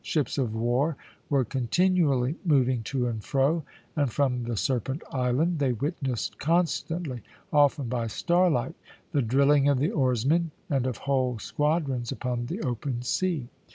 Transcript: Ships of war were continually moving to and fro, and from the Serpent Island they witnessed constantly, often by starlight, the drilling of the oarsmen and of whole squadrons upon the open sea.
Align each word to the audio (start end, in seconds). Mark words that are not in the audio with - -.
Ships 0.03 0.39
of 0.39 0.55
war 0.55 0.97
were 1.29 1.45
continually 1.45 2.35
moving 2.43 2.81
to 2.85 3.05
and 3.05 3.23
fro, 3.23 3.63
and 3.95 4.11
from 4.11 4.45
the 4.45 4.57
Serpent 4.57 5.03
Island 5.11 5.59
they 5.59 5.73
witnessed 5.73 6.39
constantly, 6.39 7.21
often 7.53 7.87
by 7.87 8.07
starlight, 8.07 8.73
the 9.11 9.21
drilling 9.21 9.69
of 9.69 9.77
the 9.77 9.91
oarsmen 9.91 10.49
and 10.71 10.87
of 10.87 10.97
whole 11.05 11.37
squadrons 11.37 12.11
upon 12.11 12.47
the 12.47 12.61
open 12.63 13.03
sea. 13.03 13.49